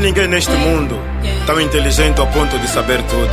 [0.00, 0.98] ninguém neste mundo
[1.46, 3.32] tão inteligente ao ponto de saber tudo.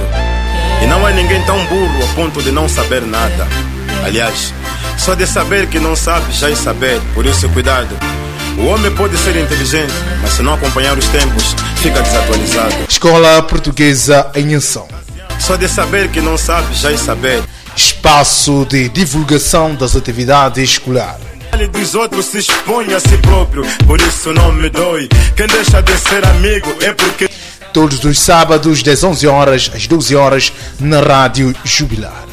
[0.84, 3.48] E não há ninguém tão burro ao ponto de não saber nada.
[4.06, 4.54] Aliás,
[4.98, 7.98] só de saber que não sabe já é saber, por isso cuidado.
[8.58, 12.76] O homem pode ser inteligente, mas se não acompanhar os tempos, fica desatualizado.
[12.90, 14.88] Escola Portuguesa em Ação.
[15.40, 17.44] Só de saber que não sabe já é saber.
[17.76, 21.37] Espaço de divulgação das atividades escolares.
[21.58, 25.10] Ele dos outros se expõe a si próprio, por isso não me dói.
[25.36, 27.28] Quem deixa de ser amigo é porque.
[27.74, 32.26] Todos os sábados, das 11 horas às 12 horas, na Rádio Jubilar.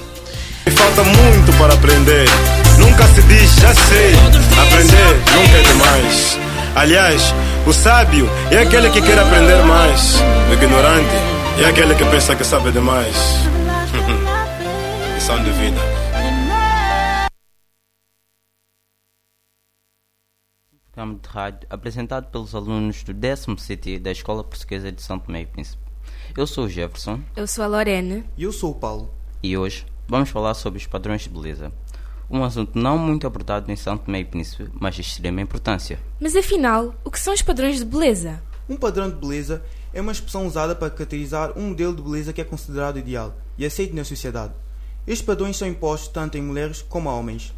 [0.66, 2.28] E falta muito para aprender.
[2.77, 4.12] Nunca se diz já sei.
[4.60, 6.38] Aprender nunca é demais.
[6.77, 7.34] Aliás,
[7.66, 10.16] o sábio é aquele que quer aprender mais.
[10.50, 11.16] O ignorante
[11.62, 13.16] é aquele que pensa que sabe demais.
[15.14, 16.03] Lição de vida.
[20.95, 25.41] Programa de rádio apresentado pelos alunos do 10 CT da Escola Portuguesa de São Tomé
[25.42, 25.83] e Príncipe.
[26.37, 27.20] Eu sou o Jefferson.
[27.34, 28.25] Eu sou a Lorena.
[28.37, 29.12] E eu sou o Paulo.
[29.42, 31.72] E hoje vamos falar sobre os padrões de beleza.
[32.31, 35.98] Um assunto não muito abordado em São Tomé e Príncipe, mas de extrema importância.
[36.20, 38.41] Mas afinal, o que são os padrões de beleza?
[38.69, 42.41] Um padrão de beleza é uma expressão usada para caracterizar um modelo de beleza que
[42.41, 44.55] é considerado ideal e aceito na sociedade.
[45.06, 47.53] Estes padrões são impostos tanto em mulheres como a homens.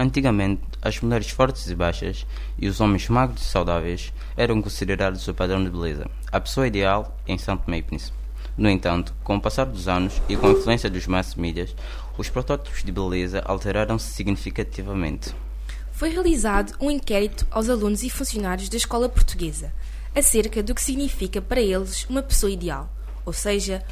[0.00, 2.26] Antigamente, as mulheres fortes e baixas
[2.58, 7.14] e os homens magros e saudáveis eram considerados o padrão de beleza, a pessoa ideal
[7.28, 8.16] em e Príncipe.
[8.56, 11.76] No entanto, com o passar dos anos e com a influência dos mass medias,
[12.16, 15.34] os protótipos de beleza alteraram-se significativamente.
[15.92, 19.70] Foi realizado um inquérito aos alunos e funcionários da escola portuguesa
[20.14, 22.90] acerca do que significa para eles uma pessoa ideal,
[23.26, 23.84] ou seja,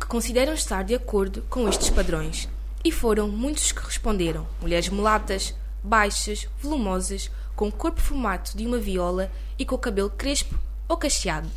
[0.00, 2.48] que consideram estar de acordo com estes padrões.
[2.84, 8.78] E foram muitos que responderam: mulheres mulatas, baixas, volumosas, com o corpo formato de uma
[8.78, 10.58] viola e com o cabelo crespo
[10.88, 11.48] ou cacheado.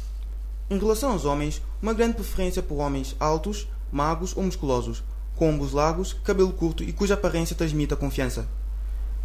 [0.69, 5.03] Em relação aos homens, uma grande preferência por homens altos, magros ou musculosos,
[5.35, 8.47] com ombros largos, cabelo curto e cuja aparência transmite a confiança.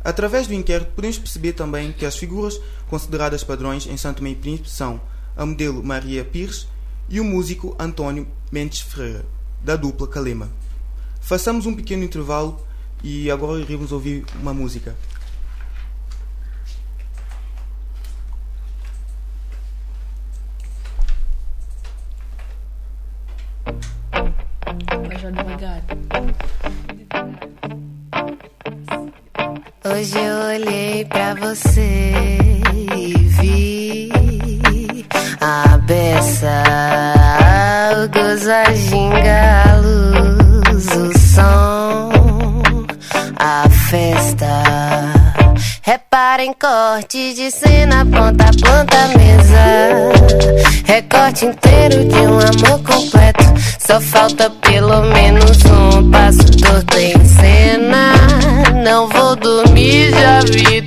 [0.02, 4.70] Através do inquérito, podemos perceber também que as figuras consideradas padrões em Santo Meio Príncipe
[4.70, 5.00] são
[5.36, 6.66] a modelo Maria Pires
[7.08, 9.24] e o músico António Mendes Ferreira,
[9.62, 10.50] da dupla Calema.
[11.20, 12.60] Façamos um pequeno intervalo
[13.02, 14.96] e agora iremos ouvir uma música.
[29.84, 32.12] Hoje eu olhei pra você
[32.96, 34.10] e vi
[35.40, 36.64] a beça,
[37.96, 38.64] o gozo, a
[43.38, 44.46] a festa.
[45.82, 50.12] Reparem corte de cena, ponta a ponta mesa.
[50.84, 53.44] Recorte inteiro de um amor completo.
[53.78, 58.12] Só falta pelo menos um passo torto em cena.
[58.84, 60.82] Não vou dormir, já vi,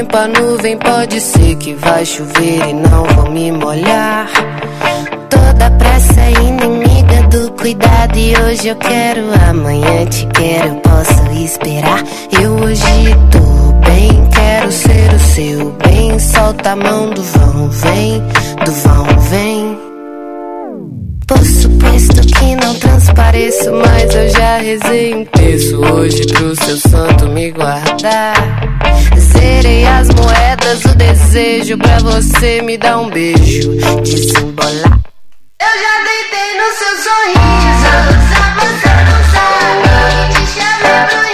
[0.00, 4.28] segue o tempo, a nuvem pode ser que vai chover e não vou me molhar.
[5.28, 11.32] Toda pressa é inimiga do cuidado e hoje eu quero, amanhã te quero, eu posso
[11.32, 12.02] esperar.
[12.40, 16.18] Eu hoje tô bem, quero ser o seu bem.
[16.18, 18.20] Solta a mão do vão, vem,
[18.64, 19.89] do vão, vem.
[22.80, 28.34] Transpareço, mas eu já rezei um terço hoje pro seu santo me guardar.
[29.16, 33.72] Zerei as moedas, o desejo pra você me dar um beijo,
[34.02, 35.00] desembolar.
[35.60, 37.92] Eu já deitei no seu sorriso,
[38.30, 40.34] só você não sabe.
[40.34, 41.29] Te chamei pro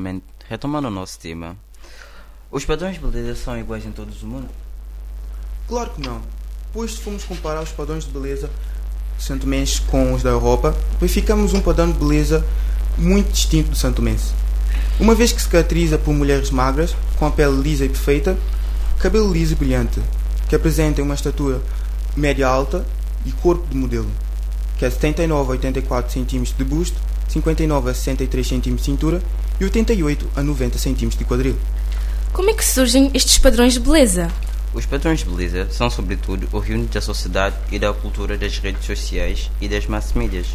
[0.00, 1.56] novamente, retomando o nosso tema.
[2.50, 4.48] Os padrões de beleza são iguais em todo o mundo?
[5.68, 6.20] Claro que não.
[6.72, 8.50] Pois se formos comparar os padrões de beleza
[9.18, 12.44] santomenses com os da Europa, verificamos um padrão de beleza
[12.96, 14.32] muito distinto do santomense.
[14.98, 18.36] Uma vez que se caracteriza por mulheres magras, com a pele lisa e perfeita,
[18.98, 20.00] cabelo liso e brilhante,
[20.48, 21.60] que apresentem uma estatura
[22.16, 22.84] média alta
[23.26, 24.10] e corpo de modelo,
[24.78, 26.98] que é 79 a 84 cm de busto,
[27.28, 29.22] 59 a 63 cm de cintura
[29.60, 31.56] e 88 a 90 cm de quadril.
[32.32, 34.28] Como é que surgem estes padrões de beleza?
[34.72, 39.50] Os padrões de beleza são sobretudo oriundos da sociedade e da cultura das redes sociais
[39.60, 40.46] e das mass mídias.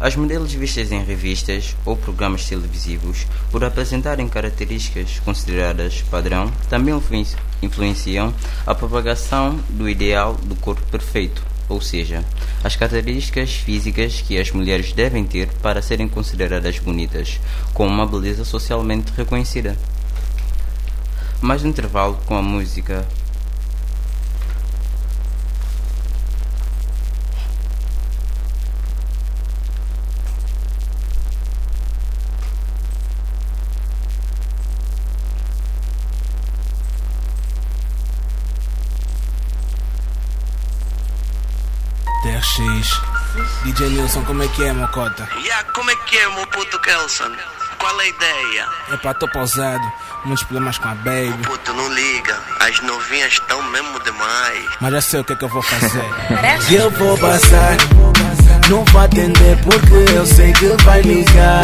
[0.00, 7.36] As modelos vistas em revistas ou programas televisivos, por apresentarem características consideradas padrão, também influenci-
[7.62, 8.34] influenciam
[8.66, 12.24] a propagação do ideal do corpo perfeito, ou seja,
[12.62, 17.40] as características físicas que as mulheres devem ter para serem consideradas bonitas,
[17.72, 19.76] com uma beleza socialmente reconhecida.
[21.40, 23.06] Mais um intervalo com a música
[43.64, 45.28] DJ Nilson, como é que é, Mocota?
[45.44, 47.30] Ya, como é que é, meu puto Kelson?
[47.78, 48.66] Qual é a ideia?
[48.92, 49.82] Epá, tô pausado.
[50.24, 51.42] Muitos problemas com a baby.
[51.44, 52.38] Puto, não liga.
[52.60, 54.66] As novinhas estão mesmo demais.
[54.80, 56.04] Mas já sei o que é que eu vou fazer.
[56.70, 57.76] eu vou passar.
[58.68, 61.62] Não vou atender porque eu sei que vai ligar.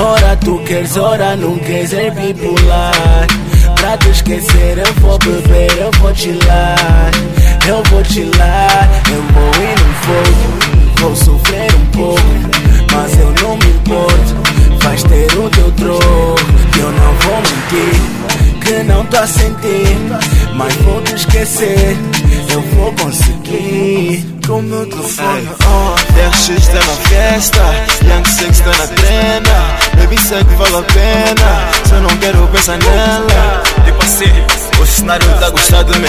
[0.00, 3.26] Ora tu queres, ora não queres, é bipolar.
[3.78, 7.10] Pra te esquecer, eu vou beber, eu vou chilar.
[7.66, 11.08] Eu vou chilar, eu vou e não vou.
[11.08, 12.20] Vou sofrer um pouco,
[12.92, 14.82] mas eu não me importo.
[14.82, 16.40] Vais ter o teu troco,
[16.78, 18.00] eu não vou mentir.
[18.64, 19.96] Que não tô a sentir,
[20.54, 21.96] mas vou te esquecer.
[22.50, 24.37] Eu vou conseguir.
[24.48, 27.60] Com meu telefone on, DRX está na festa.
[28.02, 29.76] Young Sex está na trena.
[29.98, 31.68] Baby sei que vale a pena.
[31.84, 33.62] Se eu não quero pensar nela.
[33.84, 36.08] Tipo assim, o cenário tá gostado de mim.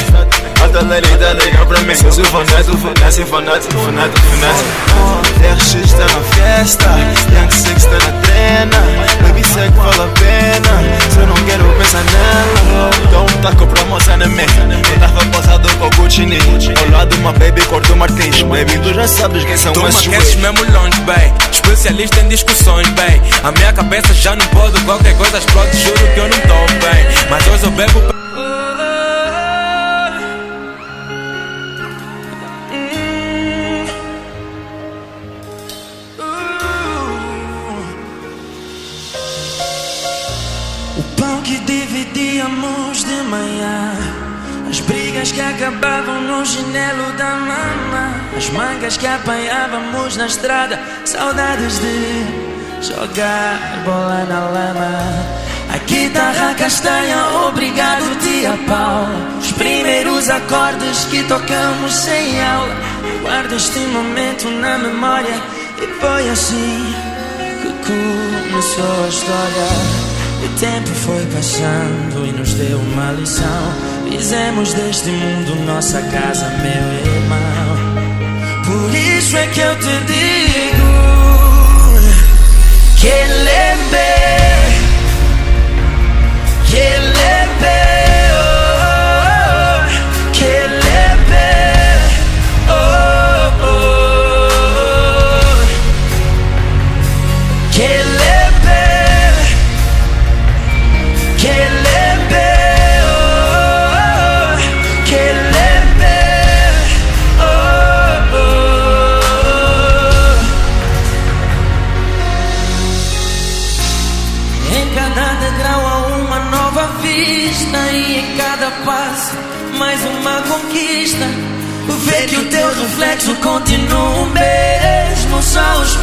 [0.64, 1.94] A talarida liga pra mim.
[1.94, 4.64] Seus Ivanete, Vanessa, Ivanete, Ivanete, Ivanete.
[5.40, 6.86] DRX está na festa.
[7.36, 8.78] Young Sex está na trena.
[9.22, 11.12] Baby sei que vale a pena.
[11.12, 12.90] Se eu não quero pensar nela.
[13.06, 14.46] Então tá com promoção em mim.
[14.94, 16.26] Eu tava passado com o Gucci
[16.78, 17.98] Ao lado uma baby cortou
[18.30, 18.42] Martins.
[18.44, 21.34] Baby, tu já sabes quem são Tu esses mesmo longe, bem.
[21.52, 23.22] Especialista em discussões, bem.
[23.44, 27.30] A minha cabeça já não pode Qualquer coisa explode, juro que eu não tô bem.
[27.30, 28.00] Mas hoje eu bebo
[40.98, 44.09] O pão que dividíamos de manhã
[44.70, 48.16] As brigas que acabavam no chinelo da mama.
[48.38, 50.80] As mangas que apanhávamos na estrada.
[51.06, 55.40] Saudades de jogar bola na lama.
[55.74, 59.40] A guitarra castanha, obrigado tia Paula.
[59.40, 62.76] Os primeiros acordes que tocamos sem aula.
[63.22, 65.36] Guardo este momento na memória.
[65.82, 66.96] E foi assim
[67.62, 70.09] que começou a história
[70.44, 73.74] O tempo foi passando e nos deu uma lição.
[74.10, 77.70] Fizemos deste mundo nossa casa, meu irmão.
[78.70, 80.90] Por isso é que eu te digo
[82.98, 84.00] Que lembre
[86.68, 87.99] Que lembre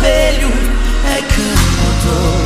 [0.06, 0.52] Só o espelho
[1.04, 2.44] é que mudou.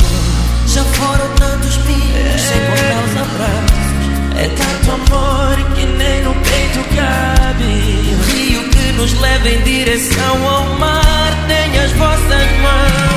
[0.67, 3.90] Já foram tantos mil sem contar os abraços
[4.37, 8.14] É tanto amor que nem no peito cabe.
[8.14, 13.10] O rio que nos leva em direção ao mar Nem as vossas mãos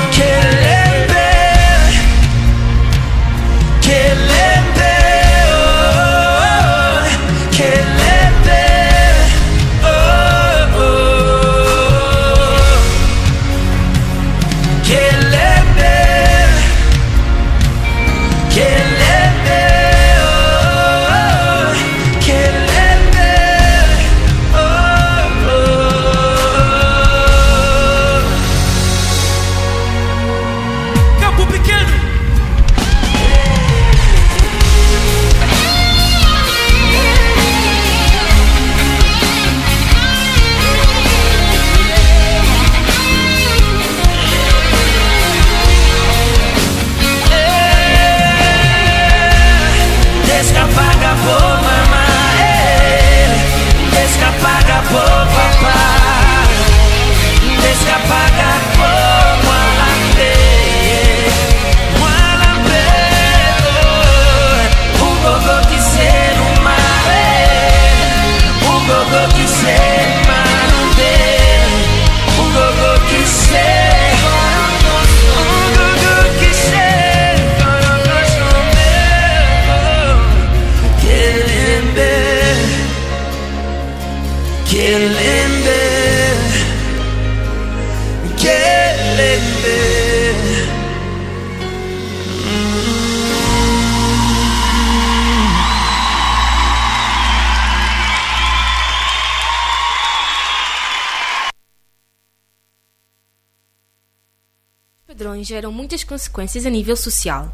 [105.34, 107.52] padrões geram muitas consequências a nível social.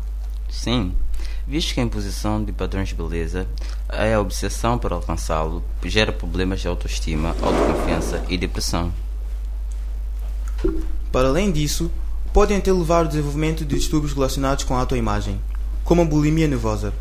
[0.50, 0.94] Sim,
[1.46, 3.46] visto que a imposição de padrões de beleza
[3.88, 8.92] é a obsessão para alcançá-lo, gera problemas de autoestima, autoconfiança e depressão.
[11.10, 11.90] Para além disso,
[12.34, 15.40] podem até levar ao desenvolvimento de distúrbios relacionados com a autoimagem,
[15.82, 16.92] como a bulimia nervosa,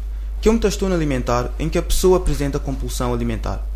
[0.42, 3.68] que é um transtorno alimentar em que a pessoa apresenta compulsão alimentar,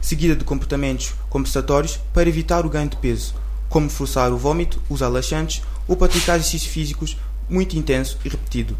[0.00, 3.34] seguida de comportamentos compensatórios para evitar o ganho de peso,
[3.68, 5.62] como forçar o vômito, usar laxantes
[5.92, 7.16] ou praticar exercícios físicos
[7.48, 8.76] muito intenso e repetido.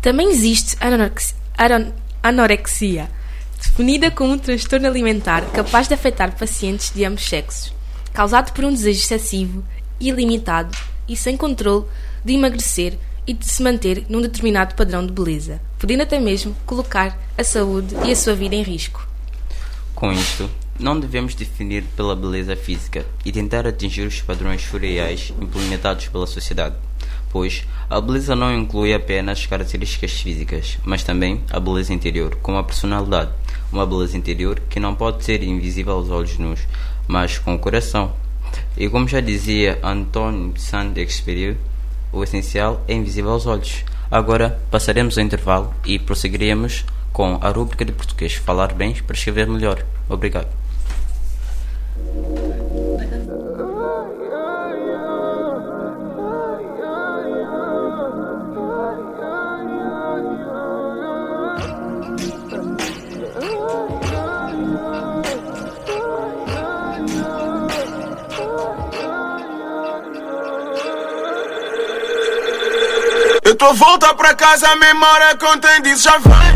[0.00, 1.34] Também existe anorexia,
[2.22, 3.10] anorexia,
[3.60, 7.74] definida como um transtorno alimentar capaz de afetar pacientes de ambos sexos,
[8.12, 9.64] causado por um desejo excessivo,
[10.00, 10.76] ilimitado
[11.08, 11.86] e sem controle
[12.24, 17.18] de emagrecer e de se manter num determinado padrão de beleza, podendo até mesmo colocar
[17.36, 19.06] a saúde e a sua vida em risco.
[19.94, 26.08] Com isto, não devemos definir pela beleza física e tentar atingir os padrões furiais implementados
[26.08, 26.74] pela sociedade,
[27.30, 32.64] pois a beleza não inclui apenas características físicas, mas também a beleza interior, como a
[32.64, 33.30] personalidade,
[33.72, 36.60] uma beleza interior que não pode ser invisível aos olhos nus,
[37.06, 38.12] mas com o coração.
[38.76, 41.56] E como já dizia Antoine Saint-Exupéry,
[42.12, 43.84] o essencial é invisível aos olhos.
[44.10, 49.46] Agora passaremos ao intervalo e prosseguiremos com a rúbrica de português Falar Bem para escrever
[49.46, 49.84] melhor.
[50.08, 50.61] Obrigado.
[73.62, 76.52] Tô volta pra casa, a memória contém disso já vai.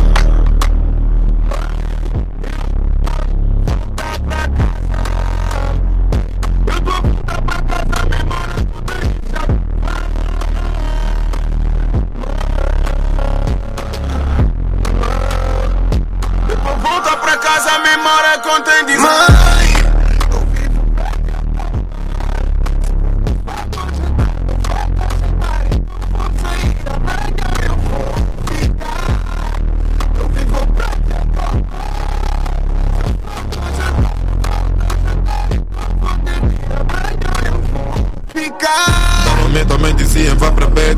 [16.82, 19.55] Volta pra casa, a memória contém disso.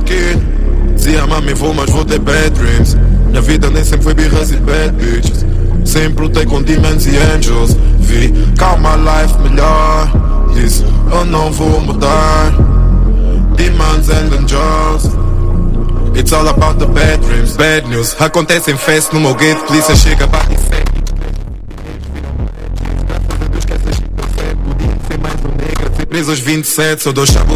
[0.09, 0.43] Kid.
[0.95, 2.97] Dizia mami vou mas vou ter bad dreams.
[3.29, 5.45] Minha vida nem sempre foi birras e bad bitches.
[5.85, 7.77] Sempre lutei com demons e angels.
[8.00, 10.11] Vi calma life melhor.
[10.55, 12.53] Disse eu não vou mudar.
[13.57, 15.11] Demons and angels.
[16.19, 17.57] It's all about the bad dreams.
[17.57, 19.59] Bad news Acontece em fest no meu gate.
[19.67, 20.88] Polícia chega bate e segue
[26.09, 27.53] preso aos 27, só dou chave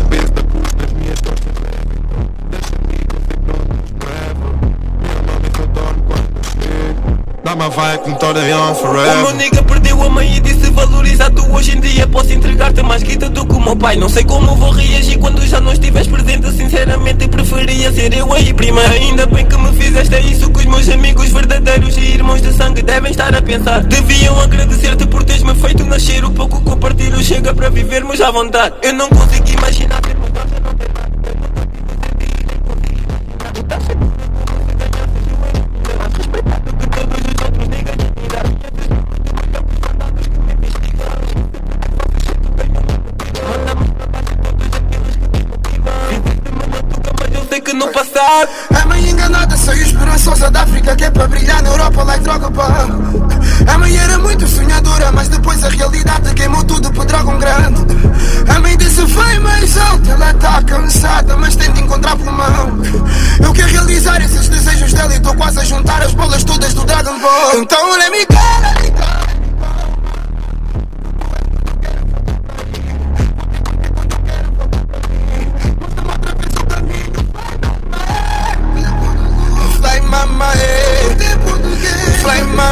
[7.62, 7.62] chego.
[7.62, 9.22] Dá-me a vai como toda young O forever.
[9.22, 13.02] meu nigga perdeu a mãe e disse valoriza tu Hoje em dia posso entregar-te mais
[13.02, 13.96] guita do que o meu pai.
[13.96, 16.50] Não sei como vou reagir quando já não estiveres presente.
[16.52, 20.88] Sinceramente preferia ser eu aí prima Ainda bem que me fizeste isso que os meus
[20.88, 23.82] amigos verdadeiros e irmãos de sangue devem estar a pensar.
[23.82, 26.24] Deviam agradecer-te por teres-me feito nascer.
[26.24, 28.74] O pouco que partilho chega para vivermos à vontade.
[28.82, 30.01] Eu não consigo imaginar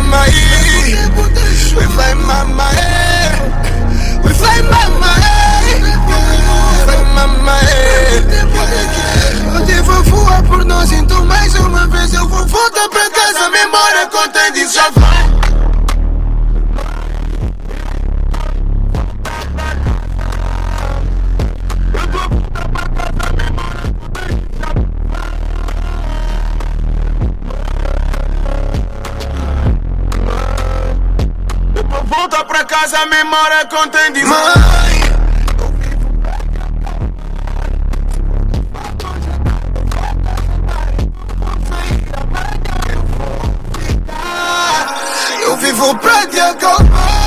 [0.03, 0.33] mama, eh.
[1.77, 4.21] We fly mama, eh.
[4.25, 5.81] We fly mama, eh.
[6.85, 8.23] Fly mama, eh.
[9.55, 13.51] Eu devo voar por nós, então mais uma vez eu vou voltar pra casa.
[33.01, 34.55] Da memória contém demais.
[45.43, 47.20] Eu vivo pra te acalmar.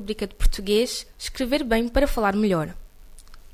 [0.00, 2.74] Começaremos a rubrica de português Escrever bem para falar melhor.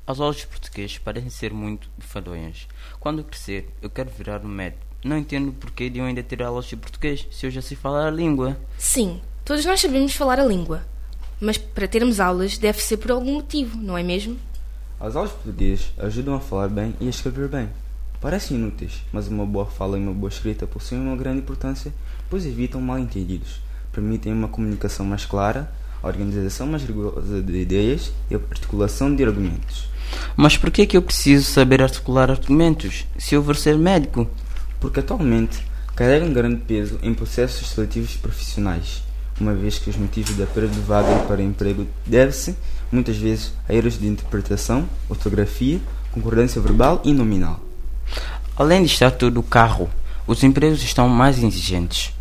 [0.05, 2.67] As aulas de português parecem ser muito enfadonhas.
[2.99, 4.85] Quando crescer, eu quero virar um médico.
[5.03, 8.07] Não entendo porquê de eu ainda ter aulas de português se eu já sei falar
[8.07, 8.57] a língua.
[8.77, 10.85] Sim, todos nós sabemos falar a língua.
[11.39, 14.37] Mas para termos aulas deve ser por algum motivo, não é mesmo?
[14.99, 17.69] As aulas de português ajudam a falar bem e a escrever bem.
[18.21, 21.93] Parecem inúteis, mas uma boa fala e uma boa escrita possuem uma grande importância,
[22.29, 28.35] pois evitam mal-entendidos, permitem uma comunicação mais clara, a organização mais rigorosa de ideias e
[28.35, 29.89] a articulação de argumentos.
[30.35, 34.29] Mas por que é que eu preciso saber articular argumentos se eu vou ser médico?
[34.79, 39.03] Porque atualmente carrega um grande peso em processos seletivos profissionais,
[39.39, 42.55] uma vez que os motivos da perda de vaga para emprego deve-se,
[42.91, 45.79] muitas vezes, a erros de interpretação, ortografia,
[46.11, 47.59] concordância verbal e nominal.
[48.55, 49.89] Além de estar tudo carro,
[50.25, 52.13] os empregos estão mais exigentes.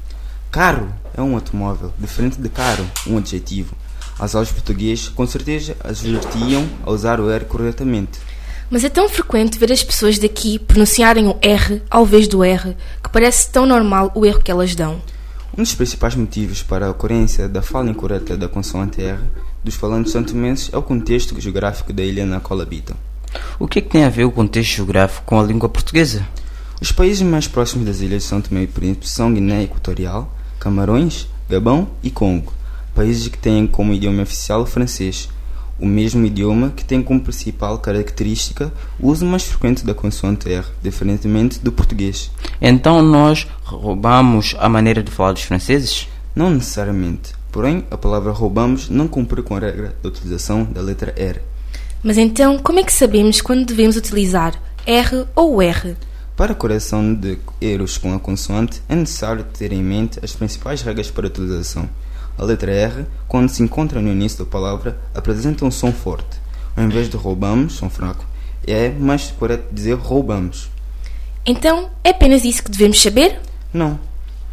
[0.50, 3.74] Carro é um automóvel, diferente de caro, um adjetivo.
[4.18, 8.18] As aulas de português com certeza advertiam a usar o R corretamente.
[8.70, 12.76] Mas é tão frequente ver as pessoas daqui pronunciarem o R ao invés do R
[13.02, 15.00] que parece tão normal o erro que elas dão.
[15.56, 19.20] Um dos principais motivos para a ocorrência da fala incorreta da consoante R
[19.62, 22.96] dos falantes santomenses é o contexto geográfico da ilha na qual habitam.
[23.58, 26.26] O que é que tem a ver o contexto geográfico com a língua portuguesa?
[26.80, 30.35] Os países mais próximos das ilhas de São Tomé e Príncipe são Guiné Equatorial,
[30.66, 32.52] Camarões, Gabão e Congo,
[32.92, 35.28] países que têm como idioma oficial o francês,
[35.78, 40.66] o mesmo idioma que tem como principal característica o uso mais frequente da consoante R,
[40.82, 42.32] diferentemente do português.
[42.60, 46.08] Então nós roubamos a maneira de falar dos franceses?
[46.34, 51.14] Não necessariamente, porém a palavra roubamos não cumpre com a regra da utilização da letra
[51.16, 51.42] R.
[52.02, 55.96] Mas então, como é que sabemos quando devemos utilizar R ou R?
[56.36, 60.82] Para a correção de erros com a consoante, é necessário ter em mente as principais
[60.82, 61.88] regras para a utilização.
[62.36, 66.38] A letra R, quando se encontra no início da palavra, apresenta um som forte.
[66.76, 68.26] Ao invés de roubamos, som fraco,
[68.66, 70.68] é mais correto dizer roubamos.
[71.46, 73.40] Então, é apenas isso que devemos saber?
[73.72, 73.98] Não.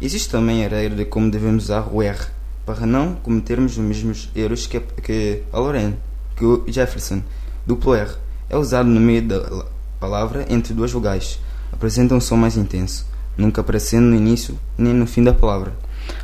[0.00, 2.18] Existe também a regra de como devemos usar o R,
[2.64, 5.96] para não cometermos os mesmos erros que, que a Lorraine,
[6.34, 7.22] que o Jefferson.
[7.66, 8.10] Duplo R
[8.48, 9.66] é usado no meio da
[10.00, 11.38] palavra entre duas vogais.
[11.74, 13.04] Apresenta um som mais intenso,
[13.36, 15.72] nunca aparecendo no início nem no fim da palavra.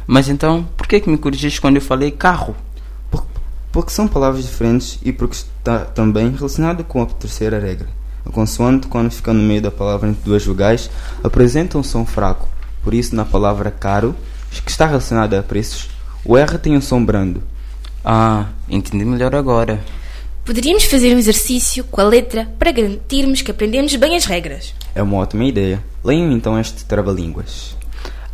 [0.06, 2.54] Mas então, por que, que me corrigiste quando eu falei carro?
[3.10, 3.26] Por,
[3.72, 7.88] porque são palavras diferentes e porque está também relacionado com a terceira regra.
[8.24, 10.88] A consoante, quando fica no meio da palavra entre duas vogais,
[11.22, 12.48] apresenta um som fraco.
[12.80, 14.14] Por isso, na palavra caro,
[14.64, 15.90] que está relacionada a preços,
[16.24, 17.42] o R tem um som brando.
[18.04, 19.80] Ah, entendi melhor agora.
[20.44, 24.74] Poderíamos fazer um exercício com a letra para garantirmos que aprendemos bem as regras.
[24.94, 25.82] É uma ótima ideia.
[26.02, 27.76] Leiam então este trava-línguas.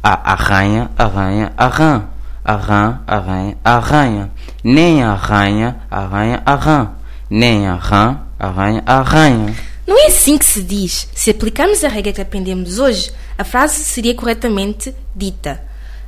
[0.03, 2.05] A arranha, arranha, arran.
[2.45, 4.31] Arran, arranha, arranha.
[4.63, 6.93] Nem arranha, arranha, arran.
[7.29, 9.55] Nem arran, arranha, arranha.
[9.85, 11.09] Não é assim que se diz.
[11.13, 15.61] Se aplicarmos a regra que aprendemos hoje, a frase seria corretamente dita: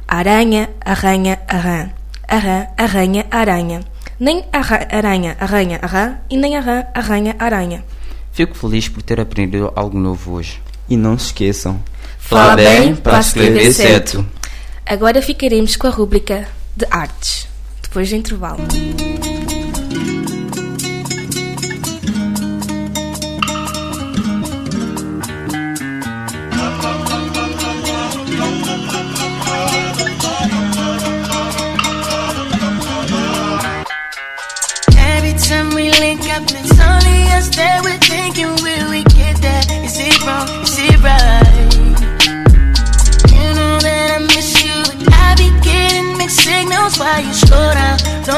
[0.07, 1.91] aranha, arranha, arran.
[2.29, 3.81] Arran, arranha, aranha.
[4.21, 7.85] Nem arra, aranha, arranha, arran e nem arran, arranha, aranha.
[8.33, 10.61] Fico feliz por ter aprendido algo novo hoje.
[10.89, 11.83] E não se esqueçam.
[12.19, 14.27] Fala bem para escrever certo.
[14.85, 17.47] Agora ficaremos com a rúbrica de artes,
[17.83, 18.63] depois do intervalo.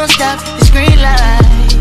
[0.00, 1.76] Don't stop the green light.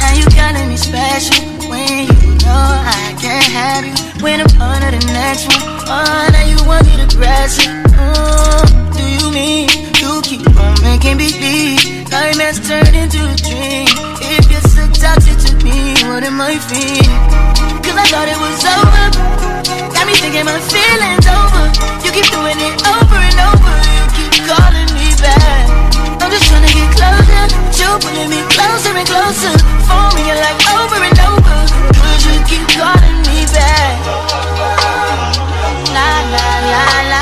[0.00, 1.36] Now you calling me special
[1.68, 3.92] when you know I can't have you.
[4.24, 7.68] When I'm on to the next one, oh, now you want me it aggressive.
[8.00, 8.64] Oh,
[8.96, 9.68] do you mean
[10.00, 13.84] you keep on making me believe nightmares turn into a dream?
[16.34, 17.04] my feet.
[17.84, 19.04] Cause I thought it was over.
[19.92, 21.64] Got me thinking my feelings over.
[22.04, 23.74] You keep doing it over and over.
[23.96, 25.63] You keep calling me back.
[26.34, 27.46] Just trying to get closer.
[27.62, 29.54] But you pulling me closer and closer.
[29.86, 31.58] For me, you're like over and over.
[31.94, 34.02] Cause you keep calling me back.
[35.94, 37.13] La la la la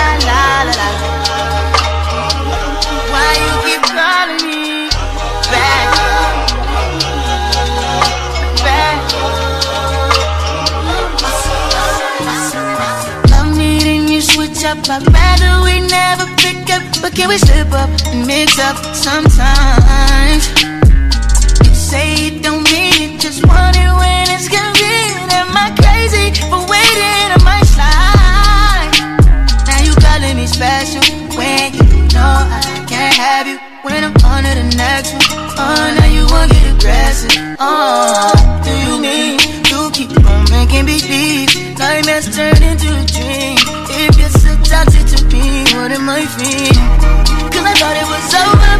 [14.72, 14.88] up.
[14.88, 20.44] I'd rather we never pick up, but can we slip up and mix up sometimes?
[21.76, 25.32] Say you don't mean it, just want it when it's convenient.
[25.37, 27.28] Am I crazy for waiting?
[27.37, 28.92] I might slide.
[29.68, 31.04] Now you calling me special
[31.37, 33.58] when you know I can't have you.
[33.82, 35.22] When I'm on to the next one,
[35.61, 37.56] oh, now you won't get aggressive.
[37.58, 38.32] Oh,
[38.64, 39.37] do you mean
[39.68, 41.50] you keep on making me leave?
[41.78, 43.58] Nightmares turn into a dream.
[44.04, 44.41] If you're
[44.72, 46.88] so toxic to me, what am I feeling?
[47.52, 48.72] Cause I thought it was over.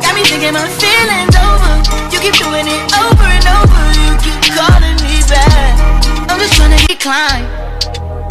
[0.00, 1.72] Got me thinking my feelings over.
[2.12, 3.82] You keep doing it over and over.
[4.00, 5.74] You keep calling me back.
[6.28, 7.44] I'm just trying to decline.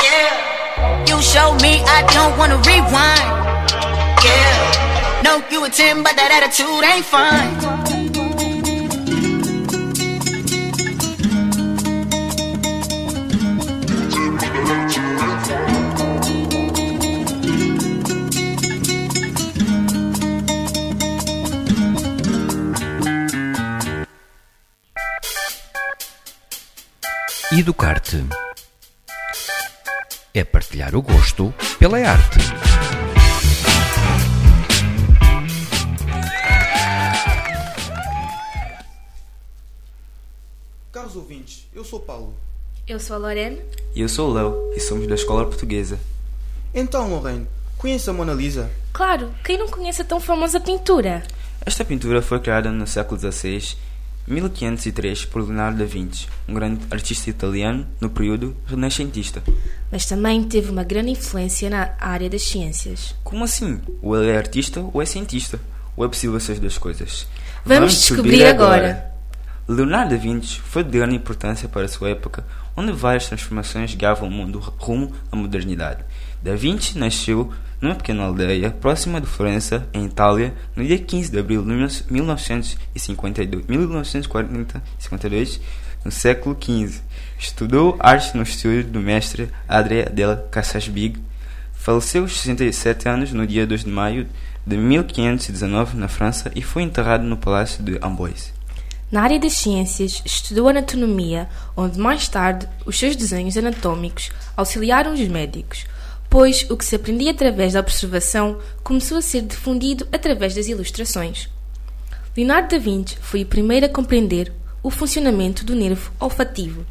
[0.02, 1.06] Yeah.
[1.08, 3.30] You show me I don't wanna rewind.
[4.26, 5.22] Yeah.
[5.24, 7.81] No, you a 10, but that attitude ain't fine.
[27.54, 28.26] Educar-te
[30.34, 32.40] é partilhar o gosto pela arte.
[40.94, 42.34] Caros ouvintes, eu sou Paulo.
[42.88, 43.58] Eu sou a Lorena.
[43.94, 46.00] E eu sou o Léo e somos da Escola Portuguesa.
[46.74, 48.72] Então, Lorraine, conhece a Mona Lisa?
[48.94, 51.22] Claro, quem não conhece a tão famosa pintura?
[51.66, 53.76] Esta pintura foi criada no século XVI,
[54.32, 59.44] 1503, por Leonardo da Vinci, um grande artista italiano no período renascentista.
[59.91, 63.13] Mas também teve uma grande influência na área das ciências.
[63.24, 63.82] Como assim?
[64.02, 65.60] Ou ele é artista ou é cientista?
[65.98, 67.28] Ou é possível essas duas coisas?
[67.65, 69.12] Vamos descobrir agora.
[69.67, 74.28] Leonardo da Vinci foi de grande importância para a sua época, onde várias transformações guiavam
[74.28, 76.04] o mundo rumo à modernidade.
[76.41, 81.39] Da Vinci nasceu numa pequena aldeia próxima de Florença, em Itália, no dia 15 de
[81.39, 81.67] abril de
[82.12, 85.62] 1952, 1952
[86.04, 86.99] no século XV.
[87.38, 91.19] Estudou arte no estúdio do mestre Andrea della Casasbig.
[91.73, 94.27] Faleceu aos 67 anos no dia 2 de maio
[94.65, 98.51] de 1519 na França e foi enterrado no Palácio de Amboise.
[99.12, 105.19] Na área das ciências, estudou anatomia, onde mais tarde os seus desenhos anatômicos auxiliaram os
[105.27, 105.86] médicos,
[106.32, 111.50] pois o que se aprendia através da observação começou a ser difundido através das ilustrações.
[112.36, 116.86] Leonardo da Vinci foi o primeiro a compreender o funcionamento do nervo olfativo,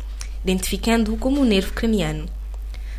[0.44, 2.28] identificando-o como o nervo craniano.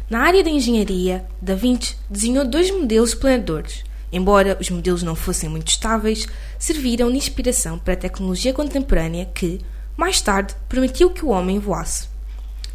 [0.10, 3.84] Na área da engenharia, Da Vinci desenhou dois modelos planadores.
[4.12, 6.28] Embora os modelos não fossem muito estáveis,
[6.58, 9.62] serviram de inspiração para a tecnologia contemporânea que,
[9.96, 12.11] mais tarde, permitiu que o homem voasse.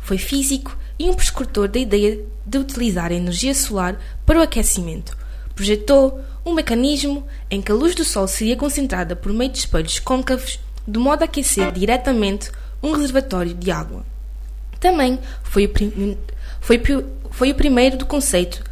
[0.07, 5.19] Foi físico e um prescritor da ideia de utilizar a energia solar para o aquecimento.
[5.53, 9.99] Projetou um mecanismo em que a luz do Sol seria concentrada por meio de espelhos
[9.99, 14.07] côncavos, de modo a aquecer diretamente um reservatório de água.
[14.79, 16.17] Também foi o, prim...
[16.61, 16.81] foi,
[17.33, 18.63] foi o primeiro do conceito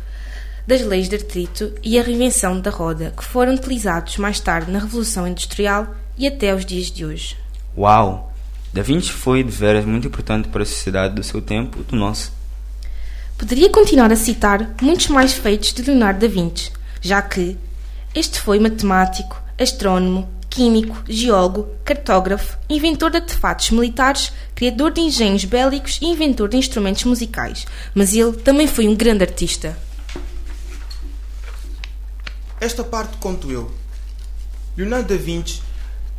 [0.64, 4.78] das leis de atrito e a reinvenção da roda, que foram utilizados mais tarde na
[4.78, 7.36] Revolução Industrial e até os dias de hoje.
[7.76, 8.33] Uau!
[8.74, 11.94] Da Vinci foi de veras muito importante para a sociedade do seu tempo e do
[11.94, 12.32] nosso.
[13.38, 17.56] Poderia continuar a citar muitos mais feitos de Leonardo da Vinci, já que
[18.12, 26.00] este foi matemático, astrónomo, químico, geólogo, cartógrafo, inventor de artefatos militares, criador de engenhos bélicos
[26.02, 27.68] e inventor de instrumentos musicais.
[27.94, 29.78] Mas ele também foi um grande artista.
[32.60, 33.72] Esta parte conto eu.
[34.76, 35.62] Leonardo da Vinci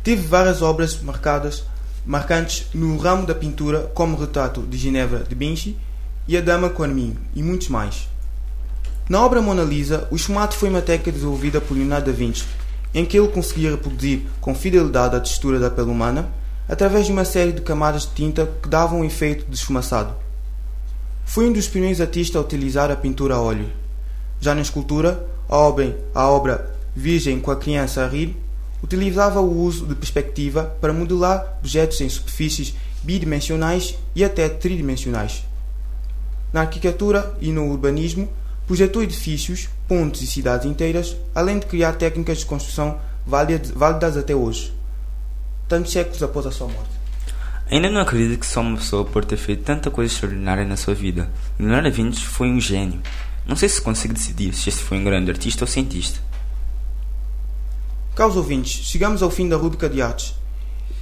[0.02, 1.62] teve várias obras marcadas,
[2.06, 5.76] marcantes no ramo da pintura, como o retrato de Ginevra de Vinci
[6.28, 8.08] e a Dama com Arminho, e muitos mais.
[9.08, 12.44] Na obra Mona Lisa, o esfumato foi uma técnica desenvolvida por Leonardo da Vinci,
[12.94, 16.28] em que ele conseguia reproduzir com fidelidade a textura da pele humana
[16.68, 20.14] através de uma série de camadas de tinta que davam um efeito de esfumaçado.
[21.24, 23.68] Foi um dos primeiros artistas a utilizar a pintura a óleo.
[24.40, 28.36] Já na escultura, a obra, a obra Virgem com a criança a rir
[28.86, 32.72] utilizava o uso de perspectiva para modelar objetos em superfícies
[33.02, 35.44] bidimensionais e até tridimensionais.
[36.52, 38.28] Na arquitetura e no urbanismo,
[38.64, 44.72] projetou edifícios, pontes e cidades inteiras, além de criar técnicas de construção válidas até hoje,
[45.68, 46.96] tantos séculos após a sua morte.
[47.68, 50.94] Ainda não acredito que só uma pessoa pode ter feito tanta coisa extraordinária na sua
[50.94, 51.28] vida.
[51.58, 53.02] Leonardo da Vinci foi um gênio.
[53.44, 56.20] Não sei se consigo decidir se este foi um grande artista ou cientista.
[58.16, 60.34] Caros ouvintes, chegamos ao fim da rúbrica de artes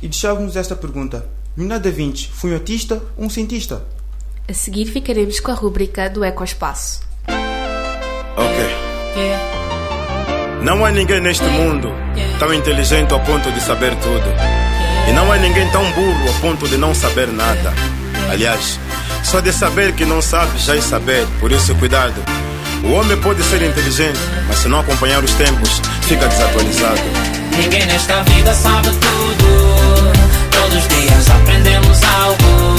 [0.02, 1.24] e deixávamos esta pergunta:
[1.56, 3.84] Leonardo da Vinci foi um artista ou um cientista?
[4.48, 7.02] A seguir ficaremos com a rúbrica do Ecoespaço.
[8.36, 8.64] Ok.
[10.64, 11.88] Não há ninguém neste mundo
[12.40, 14.26] tão inteligente ao ponto de saber tudo.
[15.08, 17.72] E não há ninguém tão burro ao ponto de não saber nada.
[18.28, 18.80] Aliás,
[19.22, 22.20] só de saber que não sabe já é saber, por isso cuidado.
[22.84, 27.00] O homem pode ser inteligente, mas se não acompanhar os tempos, fica desatualizado.
[27.56, 30.12] Ninguém nesta vida sabe tudo.
[30.50, 32.74] Todos os dias aprendemos algo.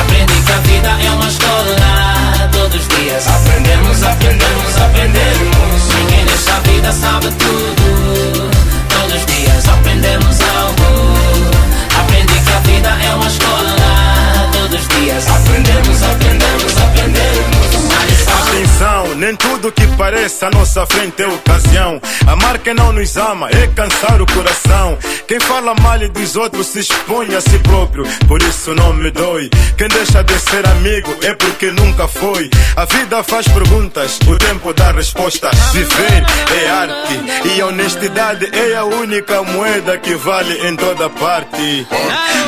[0.00, 2.48] Aprendi que a vida é uma escola.
[2.50, 5.94] Todos os dias aprendemos, aprendemos, aprendemos.
[5.94, 8.50] Ninguém nesta vida sabe tudo.
[8.88, 11.14] Todos os dias aprendemos algo.
[12.00, 14.50] Aprendi que a vida é uma escola.
[14.52, 17.62] Todos os dias aprendemos, aprendemos, aprendemos.
[18.52, 22.00] Atenção, nem tudo que parece à nossa frente é ocasião.
[22.26, 24.98] Amar quem não nos ama é cansar o coração.
[25.28, 29.48] Quem fala mal dos outros se expõe a si próprio, por isso não me dói.
[29.78, 32.50] Quem deixa de ser amigo é porque nunca foi.
[32.74, 35.50] A vida faz perguntas, o tempo dá resposta.
[35.72, 36.24] Viver
[36.64, 41.86] é arte e a honestidade é a única moeda que vale em toda parte.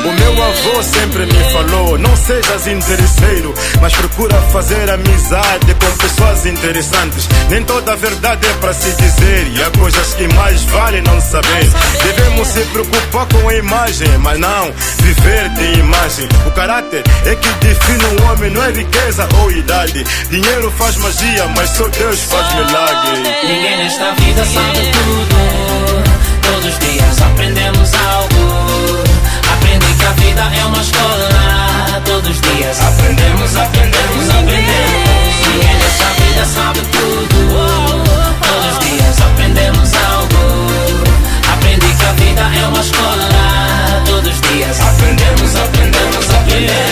[0.03, 6.45] O meu avô sempre me falou: não sejas interesseiro, mas procura fazer amizade com pessoas
[6.65, 7.29] interessantes.
[7.49, 11.21] Nem toda a verdade é para se dizer, e há coisas que mais vale não
[11.21, 11.69] saber.
[12.03, 16.27] Devemos se preocupar com a imagem, mas não viver de imagem.
[16.47, 20.03] O caráter é que define um homem, não é riqueza ou idade.
[20.29, 23.21] Dinheiro faz magia, mas só Deus faz milagre.
[23.43, 25.35] Ninguém nesta vida sabe tudo.
[26.41, 29.03] Todos os dias aprendemos algo.
[29.53, 32.01] Aprendi que a vida é uma escola.
[32.05, 34.45] Todos os dias aprendemos, aprendemos, aprendemos.
[34.45, 35.14] Ninguém
[36.35, 37.27] vida sabe tudo.
[38.41, 40.67] Todos os dias aprendemos algo.
[41.53, 44.03] Aprendi que a vida é uma escola.
[44.05, 46.84] Todos os dias aprendemos, aprendemos, aprendemos.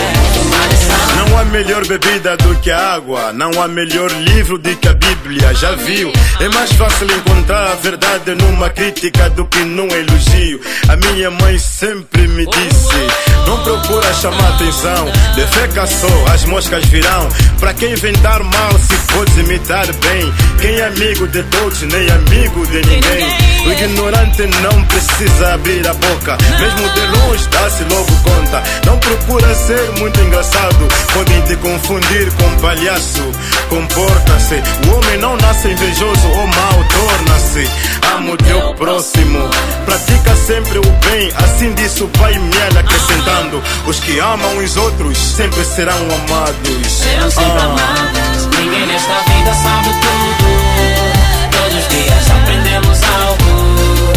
[1.54, 3.32] Melhor bebida do que a água.
[3.32, 5.54] Não há melhor livro do que a Bíblia.
[5.54, 6.10] Já viu?
[6.40, 10.60] É mais fácil encontrar a verdade numa crítica do que num elogio.
[10.88, 15.06] A minha mãe sempre me disse: Não procura chamar atenção.
[15.36, 17.28] Defeca só, as moscas virão.
[17.60, 20.34] Pra quem inventar mal, se pode imitar bem.
[20.60, 23.54] Quem é amigo de todos, nem amigo de ninguém.
[23.64, 26.36] O ignorante não precisa abrir a boca.
[26.58, 28.62] Mesmo de longe, dá-se logo conta.
[28.86, 30.88] Não procura ser muito engraçado.
[31.12, 33.22] Podem te confundir com palhaço.
[33.68, 34.54] Comporta-se.
[34.88, 37.68] O homem não nasce invejoso ou mau, torna-se.
[38.16, 39.38] Ama o teu próximo.
[39.84, 41.30] Pratica sempre o bem.
[41.36, 43.62] Assim disse o Pai Miel acrescentando.
[43.86, 46.92] Os que amam os outros sempre serão amados.
[46.92, 47.64] Serão sempre Ah.
[47.64, 48.46] amados.
[48.58, 51.58] Ninguém nesta vida sabe tudo.
[51.58, 54.12] Todos os dias aprendemos algo.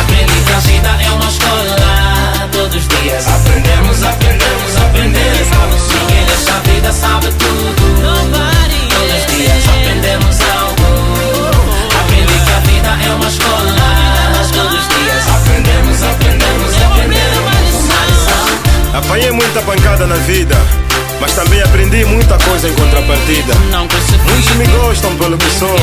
[0.00, 2.48] Aprendi que a vida é uma escola.
[2.52, 5.38] Todos os dias aprendemos, aprendemos, aprendemos.
[5.38, 6.11] Nesta
[6.82, 7.74] vida sabe tudo.
[8.90, 10.82] Todos os dias aprendemos algo.
[12.00, 13.74] Aprendi que a vida é uma escola.
[14.52, 17.22] Todos os dias aprendemos, aprendemos, aprendemos.
[18.94, 20.56] Apanhei muita pancada na vida,
[21.22, 23.54] mas também aprendi muita coisa em contrapartida.
[24.24, 25.76] Muitos me gostam pelo que sou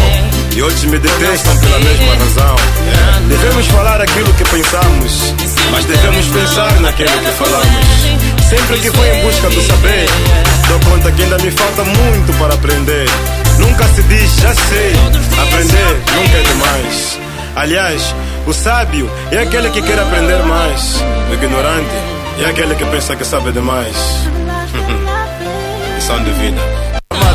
[0.53, 2.55] e outros me detestam pela mesma razão.
[3.29, 5.33] Devemos falar aquilo que pensamos,
[5.71, 8.49] mas devemos pensar naquilo que falamos.
[8.49, 10.09] Sempre que vou em busca do saber,
[10.67, 13.09] dou conta que ainda me falta muito para aprender.
[13.59, 14.93] Nunca se diz já sei,
[15.41, 17.19] aprender nunca é demais.
[17.55, 21.95] Aliás, o sábio é aquele que quer aprender mais, o ignorante
[22.41, 23.95] é aquele que pensa que sabe demais.
[26.09, 26.88] Lição de vida.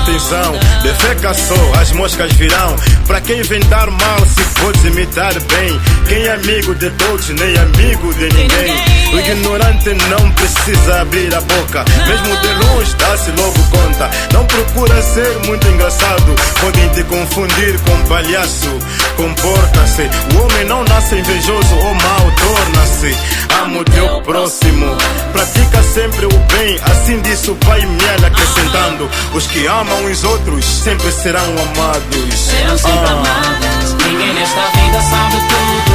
[0.04, 2.76] Atenção, defeca só, as moscas virão.
[3.06, 5.80] Pra quem inventar mal, se pode imitar bem.
[6.06, 9.04] Quem é amigo de todos, nem amigo de ninguém.
[9.14, 11.84] O ignorante não precisa abrir a boca.
[12.06, 14.10] Mesmo de longe, dá-se logo conta.
[14.34, 16.34] Não procura ser muito engraçado.
[16.60, 18.78] Podem te confundir com palhaço.
[19.16, 20.02] Comporta-se.
[20.34, 23.16] O homem não nasce invejoso ou mau, torna-se.
[23.62, 24.96] Ama o teu próximo.
[25.32, 26.78] Pratica sempre o bem.
[26.90, 29.08] Assim disse o Pai Miel acrescentando.
[29.32, 32.38] Os que amam os outros sempre serão amados.
[32.38, 33.12] Serão sempre Ah.
[33.12, 33.94] amados.
[34.06, 35.94] Ninguém nesta vida sabe tudo.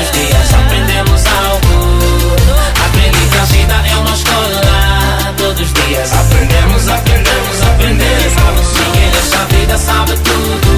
[0.00, 2.36] os dias aprendemos algo.
[2.86, 5.34] Aprendi que a vida é uma escola.
[5.36, 8.66] Todos os dias aprendemos, aprendemos, aprendemos.
[8.78, 10.69] Ninguém nesta vida sabe tudo.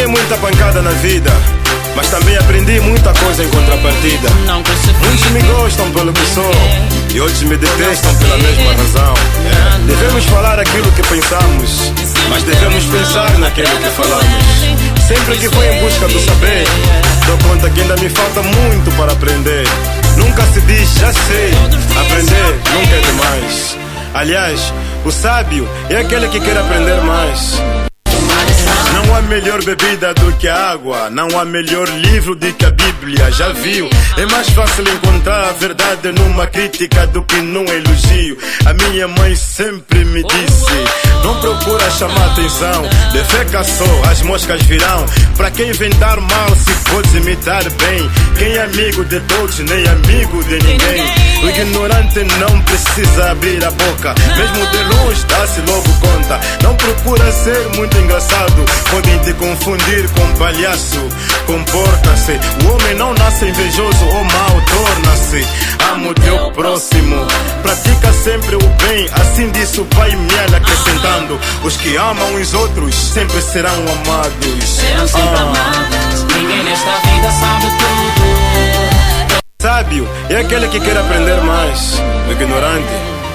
[0.00, 1.30] Apanhei muita pancada na vida,
[1.94, 4.30] mas também aprendi muita coisa em contrapartida.
[5.04, 6.50] Muitos me gostam pelo que sou
[7.12, 9.14] e outros me detestam pela mesma razão.
[9.86, 11.92] Devemos falar aquilo que pensamos,
[12.30, 15.06] mas devemos pensar naquilo que falamos.
[15.06, 16.64] Sempre que vou em busca do saber,
[17.26, 19.66] dou conta que ainda me falta muito para aprender.
[20.16, 21.52] Nunca se diz já sei,
[22.00, 23.76] aprender nunca é demais.
[24.14, 24.72] Aliás,
[25.04, 27.89] o sábio é aquele que quer aprender mais.
[29.10, 31.10] Não há melhor bebida do que a água.
[31.10, 33.28] Não há melhor livro do que a Bíblia.
[33.32, 33.90] Já viu?
[34.16, 38.38] É mais fácil encontrar a verdade numa crítica do que num elogio.
[38.64, 42.82] A minha mãe sempre me disse: Não procura chamar atenção.
[43.12, 45.04] Defeca só, as moscas virão.
[45.36, 48.10] Para quem inventar mal, se pode imitar bem.
[48.38, 51.30] Quem é amigo de todos, nem amigo de ninguém.
[51.42, 54.14] O ignorante não precisa abrir a boca.
[54.36, 56.40] Mesmo de longe, dá-se logo conta.
[56.62, 58.64] Não procura ser muito engraçado.
[59.10, 61.00] Podem te confundir com palhaço.
[61.46, 62.38] Comporta-se.
[62.64, 65.44] O homem não nasce invejoso ou mau, torna-se.
[65.92, 67.16] Amo teu próximo.
[67.60, 69.08] Pratica sempre o bem.
[69.20, 71.40] Assim disso vai me acrescentando.
[71.64, 74.64] Os que amam os outros sempre serão amados.
[74.64, 75.42] Serão sempre Ah.
[75.42, 76.22] amados.
[76.36, 79.40] Ninguém nesta vida sabe tudo.
[79.60, 82.00] Sábio é aquele que quer aprender mais.
[82.28, 82.86] O ignorante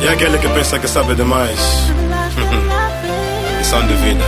[0.03, 1.59] é aquele que pensa que sabe demais.
[3.59, 4.23] Lição de vida.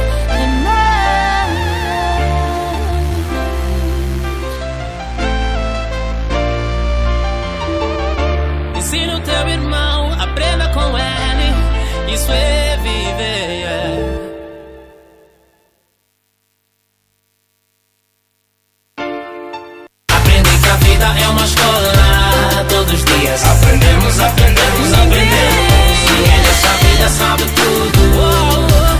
[21.48, 22.65] Escola.
[22.69, 25.98] Todos os dias aprendemos, aprendemos, aprendemos.
[26.12, 28.02] Ninguém nesta vida sabe tudo.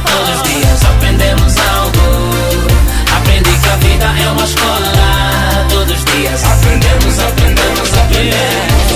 [0.08, 2.08] Todos os dias aprendemos algo.
[3.18, 5.68] Aprendi que a vida é uma escola.
[5.70, 8.88] Todos os dias aprendemos, aprendemos, aprendemos.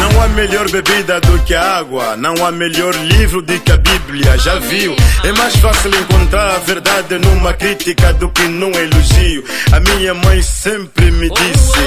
[0.00, 2.16] Não há melhor bebida do que a água.
[2.16, 4.38] Não há melhor livro do que a Bíblia.
[4.38, 4.94] Já viu?
[5.24, 9.44] É mais fácil encontrar a verdade numa crítica do que num elogio.
[9.72, 11.80] A minha mãe sempre me disse: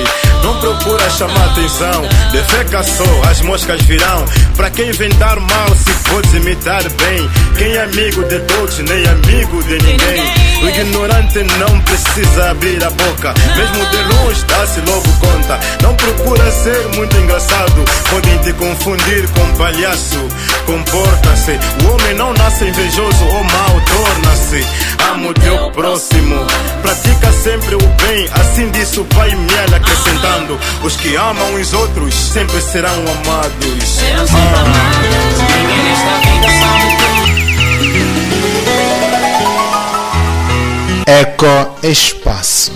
[0.43, 0.58] Não
[0.89, 2.01] procura chamar atenção.
[2.31, 4.25] Defeca só, as moscas virão.
[4.55, 7.29] Para quem inventar mal, se pode imitar bem.
[7.57, 10.49] Quem é amigo de todos, nem amigo de ninguém.
[10.63, 13.33] O ignorante não precisa abrir a boca.
[13.55, 15.59] Mesmo de longe, dá-se logo conta.
[15.83, 17.85] Não procura ser muito engraçado.
[18.09, 20.27] Podem te confundir com palhaço.
[20.65, 21.51] Comporta-se.
[21.83, 24.65] O homem não nasce invejoso ou mau, torna-se.
[25.11, 26.35] Amo teu próximo.
[26.81, 28.27] Pratica sempre o bem.
[28.33, 30.59] Assim disso vai me acrescentando.
[30.81, 33.83] Os que amam os outros sempre serão amados.
[33.83, 35.37] Serão sempre amados.
[35.57, 37.29] Ninguém nesta vida sabe tudo.
[41.05, 42.71] Eco Espaço.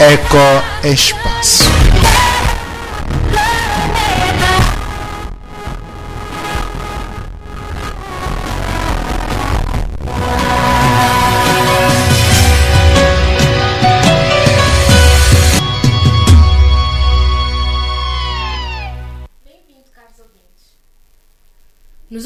[0.00, 1.85] Eco Espaço.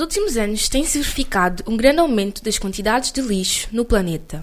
[0.00, 4.42] Nos últimos anos tem-se verificado um grande aumento das quantidades de lixo no planeta,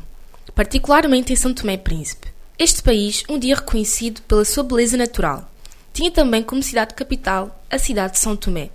[0.54, 2.28] particularmente em São Tomé e Príncipe.
[2.60, 5.52] Este país, um dia reconhecido pela sua beleza natural,
[5.92, 8.70] tinha também como cidade capital a cidade de São Tomé,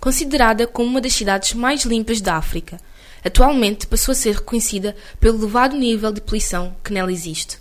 [0.00, 2.80] considerada como uma das cidades mais limpas da África.
[3.22, 7.58] Atualmente passou a ser reconhecida pelo elevado nível de poluição que nela existe.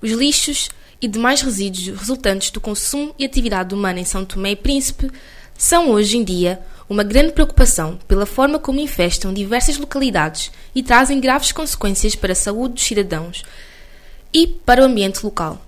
[0.00, 0.68] Os lixos
[1.02, 5.10] e demais resíduos resultantes do consumo e atividade humana em São Tomé e Príncipe
[5.58, 11.20] são hoje em dia uma grande preocupação pela forma como infestam diversas localidades e trazem
[11.20, 13.44] graves consequências para a saúde dos cidadãos
[14.34, 15.64] e para o ambiente local.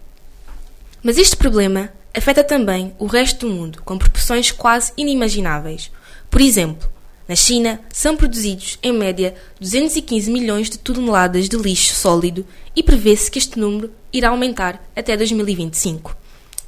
[1.01, 5.93] Mas este problema afeta também o resto do mundo com proporções quase inimagináveis.
[6.29, 6.91] Por exemplo,
[7.29, 12.45] na China são produzidos, em média, 215 milhões de toneladas de lixo sólido
[12.75, 16.17] e prevê-se que este número irá aumentar até 2025.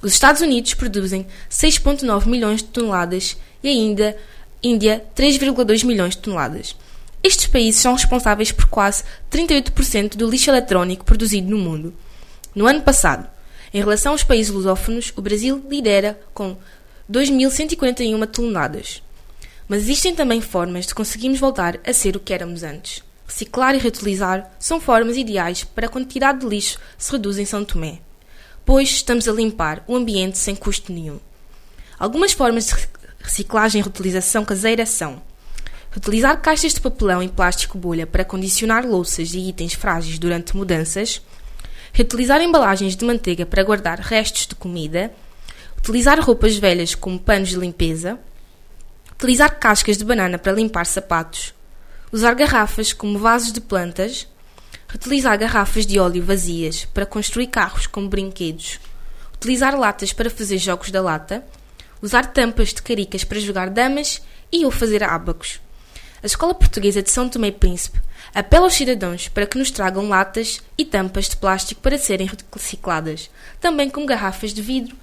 [0.00, 4.16] Os Estados Unidos produzem 6,9 milhões de toneladas e ainda
[4.64, 6.74] Índia 3,2 milhões de toneladas.
[7.22, 11.92] Estes países são responsáveis por quase 38% do lixo eletrónico produzido no mundo.
[12.54, 13.28] No ano passado,
[13.74, 16.56] em relação aos países lusófonos, o Brasil lidera com
[17.10, 19.02] 2.141 toneladas.
[19.68, 23.02] Mas existem também formas de conseguirmos voltar a ser o que éramos antes.
[23.26, 27.64] Reciclar e reutilizar são formas ideais para a quantidade de lixo se reduz em São
[27.64, 27.98] Tomé,
[28.64, 31.18] pois estamos a limpar o ambiente sem custo nenhum.
[31.98, 32.70] Algumas formas
[33.24, 35.20] reciclagem e reutilização caseira são
[35.94, 41.22] Reutilizar caixas de papelão e plástico bolha para condicionar louças e itens frágeis durante mudanças.
[41.92, 45.12] Reutilizar embalagens de manteiga para guardar restos de comida.
[45.78, 48.18] Utilizar roupas velhas como panos de limpeza.
[49.12, 51.54] Utilizar cascas de banana para limpar sapatos.
[52.10, 54.26] Usar garrafas como vasos de plantas.
[54.88, 58.80] Reutilizar garrafas de óleo vazias para construir carros como brinquedos.
[59.32, 61.44] Utilizar latas para fazer jogos da lata.
[62.05, 64.20] Usar tampas de caricas para jogar damas
[64.52, 65.59] e ou fazer ábacos.
[66.22, 67.98] A Escola Portuguesa de São Tomé e Príncipe
[68.34, 73.30] apela aos cidadãos para que nos tragam latas e tampas de plástico para serem recicladas,
[73.59, 74.94] também como garrafas de vidro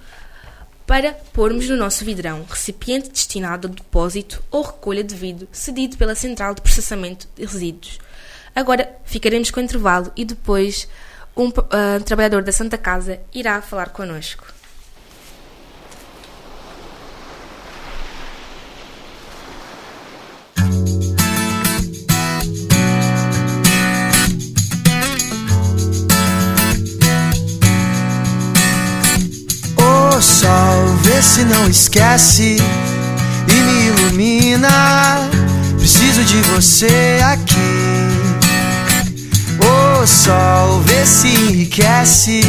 [0.86, 6.14] para pormos no nosso vidrão, recipiente destinado ao depósito ou recolha de vidro cedido pela
[6.14, 7.98] Central de Processamento de Resíduos.
[8.54, 10.86] Agora ficaremos com o intervalo e depois
[11.36, 14.61] um uh, trabalhador da Santa Casa irá falar connosco.
[31.02, 32.56] Vê se não esquece
[33.48, 35.28] e me ilumina.
[35.78, 37.56] Preciso de você aqui.
[39.58, 42.42] O sol, vê se enriquece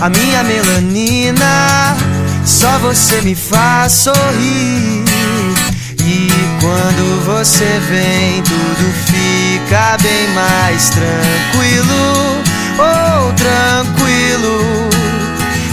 [0.00, 1.96] a minha melanina.
[2.44, 5.04] Só você me faz sorrir.
[6.04, 6.28] E
[6.60, 12.42] quando você vem, tudo fica bem mais tranquilo.
[12.78, 15.01] Oh, tranquilo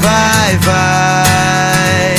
[0.00, 2.14] vai, vai.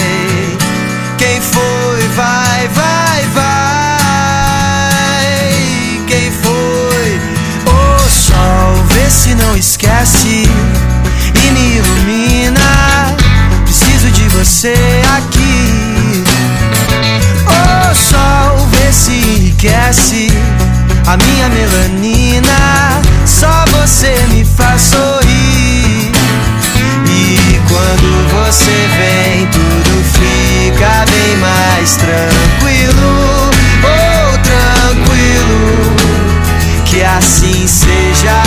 [1.18, 3.54] Quem foi, vai, vai, vai.
[6.08, 7.20] Quem foi?
[7.66, 10.50] O sol, vê se não esquece
[11.36, 13.16] e me ilumina.
[13.64, 14.76] Preciso de você
[15.18, 16.24] aqui.
[17.46, 20.32] O sol, vê se enriquece
[21.06, 23.02] a minha melanina.
[23.26, 25.17] Só você me faz sorrir.
[28.48, 33.52] Você vem, tudo fica bem mais tranquilo.
[33.84, 35.96] Oh, tranquilo.
[36.86, 38.42] Que assim seja,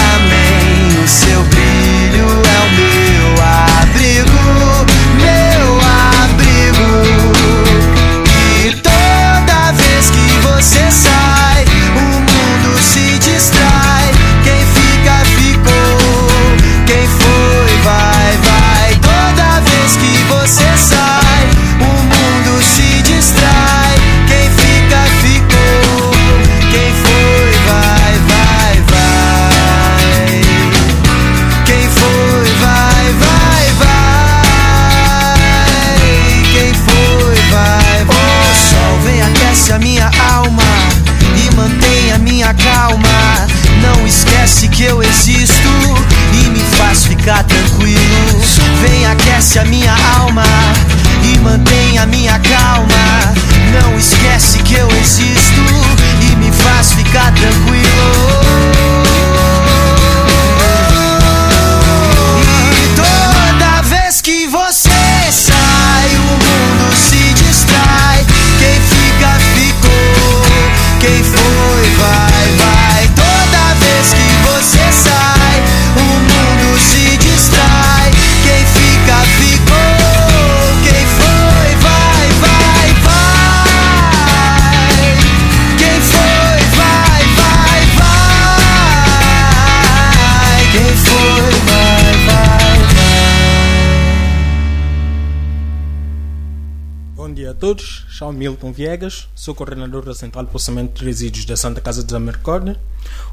[98.20, 102.18] chamo Milton Viegas, sou coordenador da Central de Processamento de Resíduos da Santa Casa de
[102.18, 102.78] Misericórdia,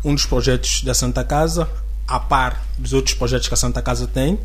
[0.02, 1.68] um dos projetos da Santa Casa,
[2.08, 4.40] a par dos outros projetos que a Santa Casa tem,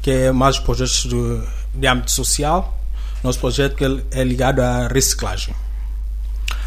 [0.00, 1.42] que é mais projetos de,
[1.74, 2.74] de âmbito social.
[3.22, 3.76] Nosso projeto
[4.12, 5.54] é ligado à reciclagem.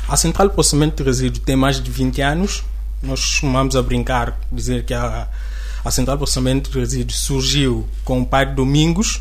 [0.07, 2.63] A Central de Processamento de Resíduos tem mais de 20 anos.
[3.01, 5.27] Nós costumamos a brincar, dizer que a,
[5.83, 9.19] a Central de Processamento de Resíduos surgiu com o pai Domingos,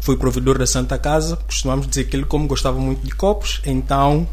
[0.00, 1.36] foi provedor da Santa Casa.
[1.36, 4.28] Costumamos dizer que ele, como gostava muito de copos, então,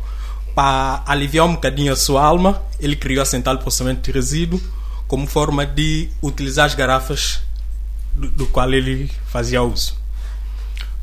[0.53, 4.61] para aliviar um bocadinho a sua alma, ele criou a Central de Processamento de Resíduos
[5.07, 7.41] como forma de utilizar as garrafas
[8.13, 9.95] do, do qual ele fazia uso.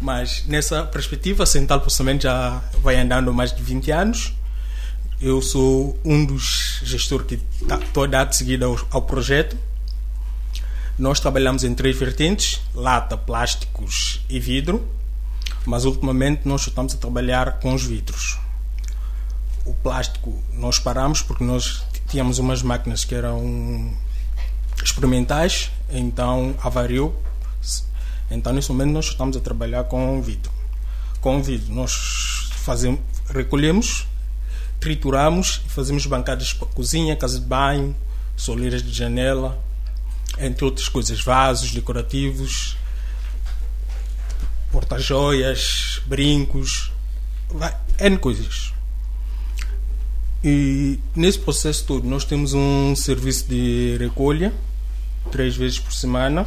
[0.00, 4.34] Mas nessa perspectiva, a Central de Processamento já vai andando há mais de 20 anos
[5.22, 7.40] eu sou um dos gestores que
[7.84, 9.56] estou a dar de seguida ao, ao, projeto.
[10.98, 14.86] Nós trabalhamos em três vertentes: lata, plásticos e vidro.
[15.64, 18.38] Mas ultimamente nós estamos a trabalhar com os vidros.
[19.64, 23.96] O plástico nós paramos porque nós tínhamos umas máquinas que eram
[24.82, 27.22] experimentais, então avariou.
[28.28, 30.50] Então nesse momento nós estamos a trabalhar com vidro.
[31.20, 34.06] Com vidro nós fazemos, recolhemos
[34.82, 37.94] trituramos e fazemos bancadas para cozinha, casa de banho,
[38.36, 39.56] soleiras de janela,
[40.38, 42.76] entre outras coisas, vasos decorativos,
[44.70, 46.92] porta-joias, brincos,
[47.48, 48.72] vai, N coisas.
[50.42, 54.52] E nesse processo todo nós temos um serviço de recolha,
[55.30, 56.46] três vezes por semana.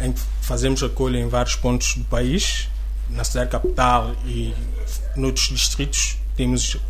[0.00, 2.68] Em fazemos recolha em vários pontos do país,
[3.10, 4.54] na cidade capital e
[5.16, 6.80] noutros distritos temos o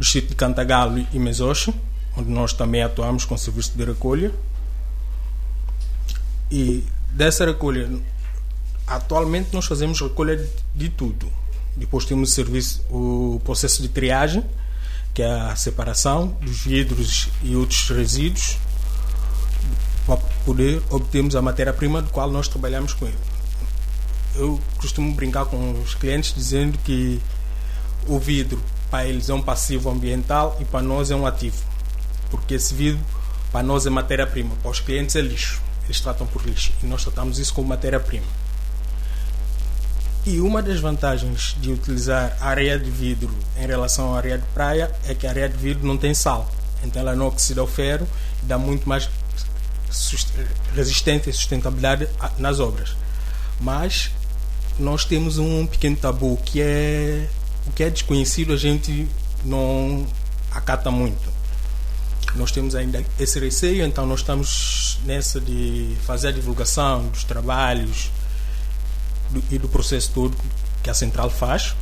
[0.00, 1.74] distrito de Cantagalo e Mesoche,
[2.16, 4.32] onde nós também atuamos com o serviço de recolha.
[6.54, 7.90] E dessa recolha,
[8.86, 11.26] atualmente nós fazemos recolha de, tudo.
[11.74, 14.44] Depois temos o serviço, o processo de triagem,
[15.12, 18.56] que é a separação dos vidros e outros resíduos,
[20.06, 23.18] para poder obtermos a matéria-prima do qual nós trabalhamos com ele.
[24.36, 27.20] Eu costumo brincar com os clientes dizendo que
[28.06, 31.64] o vidro para eles é um passivo ambiental e para nós é um ativo.
[32.30, 33.04] Porque esse vidro,
[33.50, 35.64] para nós, é matéria-prima, para os clientes é lixo.
[35.84, 38.26] Eles tratam por lixo e nós tratamos isso como matéria-prima.
[40.26, 44.90] E uma das vantagens de utilizar areia de vidro em relação à areia de praia
[45.06, 46.50] é que a areia de vidro não tem sal.
[46.82, 48.08] Então ela não oxida o ferro
[48.42, 49.10] e dá muito mais
[50.74, 52.08] resistência e sustentabilidade
[52.38, 52.96] nas obras.
[53.60, 54.10] Mas
[54.78, 57.28] nós temos um pequeno tabu que é
[57.66, 59.08] o que é desconhecido a gente
[59.44, 60.06] não
[60.50, 61.33] acata muito.
[62.34, 68.10] Nós temos ainda esse receio, então nós estamos nessa de fazer a divulgação dos trabalhos
[69.30, 70.36] do, e do processo todo
[70.82, 71.74] que a Central faz,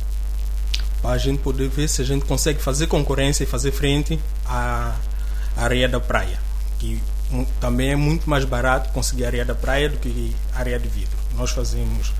[1.01, 4.95] para a gente poder ver se a gente consegue fazer concorrência e fazer frente à
[5.57, 6.39] areia da praia,
[6.79, 7.01] que
[7.59, 11.17] também é muito mais barato conseguir areia da praia do que areia de vidro.
[11.35, 12.13] Nós fazemos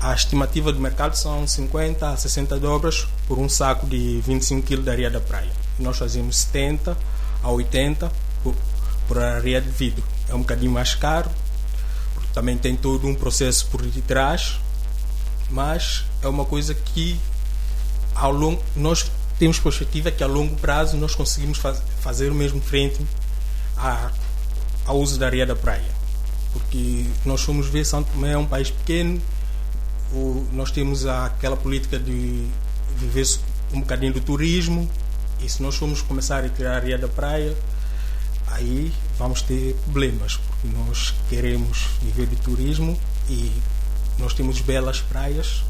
[0.00, 4.82] a estimativa do mercado são 50 a 60 dobras por um saco de 25 kg
[4.82, 5.50] de areia da praia.
[5.78, 6.94] Nós fazemos 70
[7.44, 8.10] a 80
[8.42, 8.54] por,
[9.06, 10.02] por areia de vidro.
[10.28, 11.30] É um bocadinho mais caro,
[12.32, 14.58] também tem todo um processo por detrás,
[15.50, 17.20] mas é uma coisa que
[18.14, 22.60] ao longo nós temos perspectiva que a longo prazo nós conseguimos faz, fazer o mesmo
[22.60, 23.04] frente
[23.76, 24.10] a,
[24.86, 25.94] ao uso da areia da praia.
[26.52, 29.20] Porque nós fomos ver Santo Tomé é um país pequeno,
[30.12, 32.46] o, nós temos aquela política de
[32.96, 33.26] viver
[33.72, 34.88] um bocadinho do turismo
[35.40, 37.56] e se nós formos começar a tirar areia da praia
[38.46, 43.52] aí vamos ter problemas porque nós queremos viver de turismo e
[44.18, 45.64] nós temos belas praias.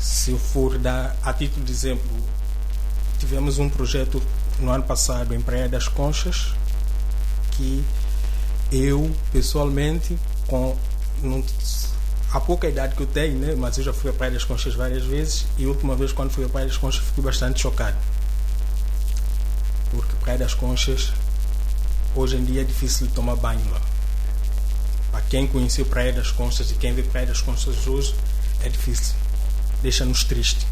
[0.00, 2.10] Se eu for dar a título de exemplo
[3.18, 4.22] tivemos um projeto
[4.58, 6.54] no ano passado em Praia das Conchas
[7.52, 7.84] que
[8.72, 10.76] eu pessoalmente com
[11.22, 11.42] não
[12.34, 13.54] há pouca idade que eu tenho, né?
[13.56, 16.32] mas eu já fui à Praia das Conchas várias vezes e a última vez quando
[16.32, 17.96] fui à Praia das Conchas fiquei bastante chocado.
[19.92, 21.12] Porque Praia das Conchas
[22.16, 23.80] hoje em dia é difícil tomar banho lá.
[25.12, 28.16] Para quem conheceu Praia das Conchas e quem vê Praia das Conchas hoje
[28.62, 29.14] é difícil.
[29.80, 30.66] Deixa-nos triste.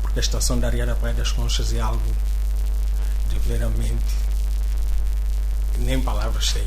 [0.00, 2.00] Porque a estação da areia da Praia das Conchas é algo
[3.28, 4.14] de veramente
[5.78, 6.66] nem palavras sei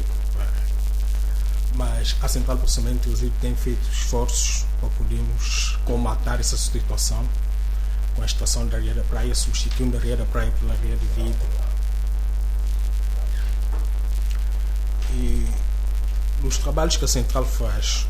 [1.76, 7.28] mas a Central Processamento inclusive tem feito esforços para podermos comatar essa situação
[8.16, 11.06] com a estação da areia da praia, substituindo a areia da praia pela areia de
[11.08, 11.48] vidro.
[15.14, 15.48] E
[16.44, 18.08] nos trabalhos que a Central faz,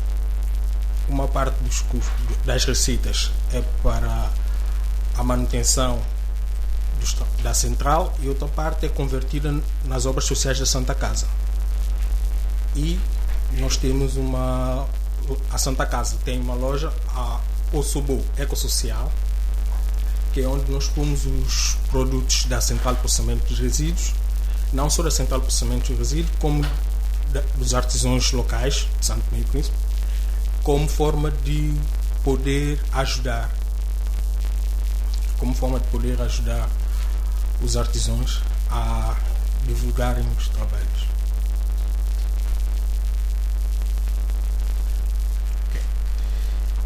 [1.08, 4.30] uma parte dos custos, das receitas é para
[5.16, 6.02] a manutenção
[7.42, 9.54] da central e outra parte é convertida
[9.84, 11.26] nas obras sociais da Santa Casa.
[12.74, 12.98] E
[13.58, 14.86] nós temos uma
[15.50, 17.40] a Santa Casa tem uma loja, a
[17.72, 19.10] Ossobo Ecossocial,
[20.32, 24.12] que é onde nós pomos os produtos da Central de Processamento dos Resíduos,
[24.72, 26.62] não só da Central de Processamento dos Resíduos, como
[27.32, 29.76] da, dos artesãos locais de Santo Meio Príncipe,
[30.62, 31.74] como forma de
[32.22, 33.50] poder ajudar,
[35.38, 36.68] como forma de poder ajudar
[37.62, 38.40] os artesãos
[38.70, 39.16] a
[39.66, 41.13] divulgarem os trabalhos.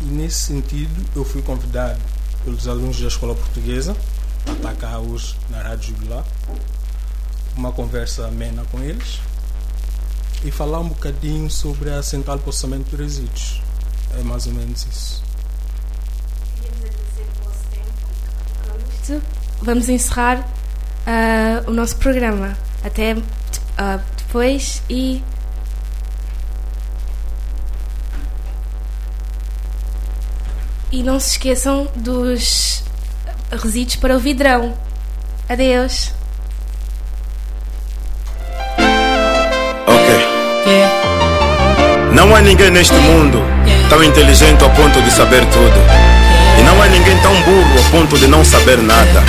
[0.01, 2.01] E nesse sentido, eu fui convidado
[2.45, 3.97] pelos alunos da escola portuguesa
[4.45, 6.25] para estar cá hoje na Rádio Jubilar,
[7.57, 9.21] uma conversa amena com eles
[10.45, 13.61] e falar um bocadinho sobre a central de processamento de resíduos.
[14.19, 15.23] É mais ou menos isso.
[19.63, 22.57] Vamos encerrar uh, o nosso programa.
[22.85, 23.23] Até uh,
[24.17, 25.23] depois e.
[30.91, 32.83] E não se esqueçam dos
[33.53, 34.75] resíduos para o vidrão.
[35.49, 36.13] Adeus.
[39.87, 40.15] Ok.
[42.13, 43.39] Não há ninguém neste mundo
[43.89, 45.79] tão inteligente ao ponto de saber tudo.
[46.59, 49.23] E não há ninguém tão burro ao ponto de não saber nada.